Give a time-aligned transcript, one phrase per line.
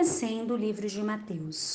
[0.00, 1.74] Conhecendo o livro de Mateus.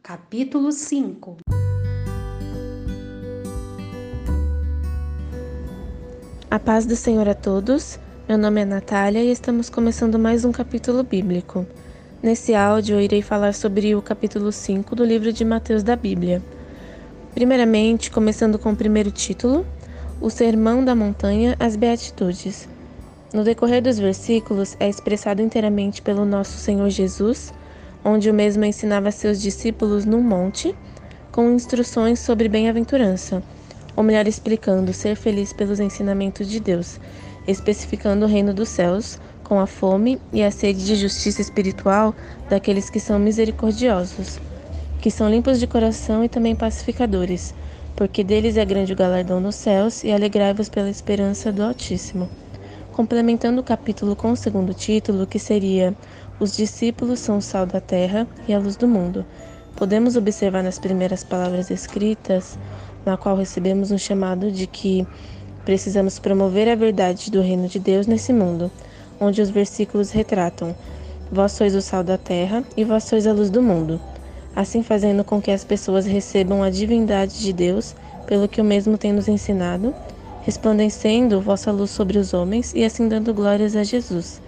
[0.00, 1.38] Capítulo 5
[6.48, 7.98] A paz do Senhor a todos.
[8.28, 11.66] Meu nome é Natália e estamos começando mais um capítulo bíblico.
[12.22, 16.40] Nesse áudio eu irei falar sobre o capítulo 5 do livro de Mateus da Bíblia.
[17.34, 19.66] Primeiramente, começando com o primeiro título,
[20.20, 22.68] o Sermão da Montanha, as Beatitudes.
[23.32, 27.52] No decorrer dos versículos é expressado inteiramente pelo nosso Senhor Jesus,
[28.04, 30.74] onde o mesmo ensinava seus discípulos num monte,
[31.30, 33.42] com instruções sobre bem-aventurança
[33.96, 36.98] ou melhor explicando, ser feliz pelos ensinamentos de Deus,
[37.46, 42.14] especificando o reino dos céus, com a fome e a sede de justiça espiritual
[42.48, 44.38] daqueles que são misericordiosos,
[45.00, 47.54] que são limpos de coração e também pacificadores,
[47.94, 52.41] porque deles é grande o galardão nos céus, e alegrai-vos pela esperança do Altíssimo.
[52.92, 55.94] Complementando o capítulo com o segundo título, que seria
[56.38, 59.24] Os discípulos são o sal da terra e a luz do mundo.
[59.74, 62.58] Podemos observar nas primeiras palavras escritas
[63.04, 65.06] na qual recebemos um chamado de que
[65.64, 68.70] precisamos promover a verdade do reino de Deus nesse mundo,
[69.18, 70.76] onde os versículos retratam:
[71.30, 73.98] Vós sois o sal da terra e vós sois a luz do mundo,
[74.54, 78.98] assim fazendo com que as pessoas recebam a divindade de Deus, pelo que o mesmo
[78.98, 79.94] tem nos ensinado,
[80.42, 84.40] resplandecendo vossa luz sobre os homens e assim dando glórias a Jesus.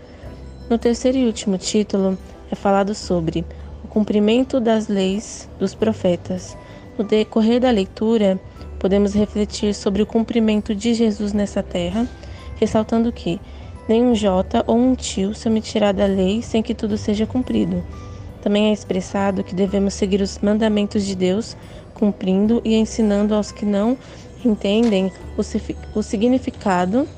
[0.69, 2.19] No terceiro e último título
[2.51, 3.45] é falado sobre
[3.83, 6.57] o cumprimento das leis dos profetas
[6.97, 8.41] no decorrer da leitura,
[8.79, 12.07] podemos refletir sobre o cumprimento de Jesus nessa terra,
[12.57, 13.41] ressaltando que
[13.89, 17.85] nem um jota ou um tio se omitirá da lei sem que tudo seja cumprido.
[18.43, 21.57] Também é expressado que devemos seguir os mandamentos de Deus,
[21.95, 23.97] cumprindo e ensinando aos que não
[24.45, 25.13] entendem
[25.95, 27.09] o significado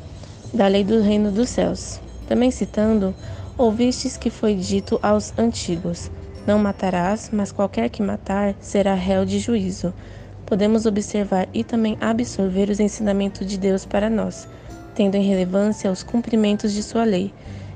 [0.53, 2.01] da lei do reino dos céus.
[2.27, 3.15] Também citando,
[3.57, 6.11] ouvistes que foi dito aos antigos:
[6.47, 9.93] não matarás, mas qualquer que matar será réu de juízo.
[10.45, 14.49] Podemos observar e também absorver os ensinamentos de Deus para nós,
[14.95, 17.33] tendo em relevância os cumprimentos de sua lei.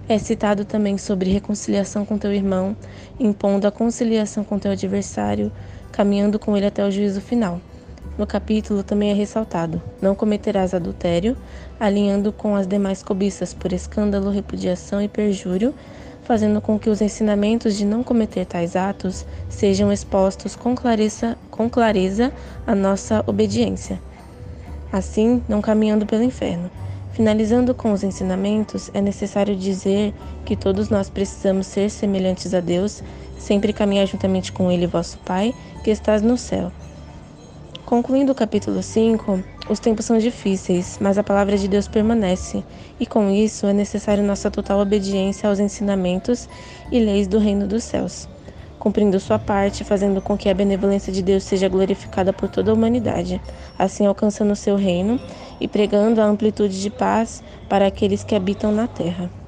[0.08, 2.76] É citado também sobre reconciliação com teu irmão,
[3.18, 5.52] impondo a conciliação com teu adversário,
[5.92, 7.60] caminhando com ele até o juízo final.
[8.20, 11.34] No capítulo também é ressaltado: não cometerás adultério,
[11.80, 15.74] alinhando com as demais cobiças por escândalo, repudiação e perjúrio,
[16.24, 21.70] fazendo com que os ensinamentos de não cometer tais atos sejam expostos com clareza, com
[21.70, 22.30] clareza
[22.66, 23.98] à nossa obediência.
[24.92, 26.70] Assim, não caminhando pelo inferno.
[27.14, 30.12] Finalizando com os ensinamentos, é necessário dizer
[30.44, 33.02] que todos nós precisamos ser semelhantes a Deus,
[33.38, 36.70] sempre caminhar juntamente com Ele, vosso Pai, que estás no céu.
[37.90, 42.62] Concluindo o capítulo 5, os tempos são difíceis, mas a palavra de Deus permanece,
[43.00, 46.48] e com isso é necessário nossa total obediência aos ensinamentos
[46.92, 48.28] e leis do reino dos céus,
[48.78, 52.74] cumprindo sua parte, fazendo com que a benevolência de Deus seja glorificada por toda a
[52.74, 53.40] humanidade,
[53.76, 55.18] assim alcançando o seu reino
[55.60, 59.39] e pregando a amplitude de paz para aqueles que habitam na terra.